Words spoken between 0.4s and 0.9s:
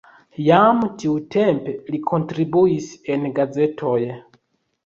Jam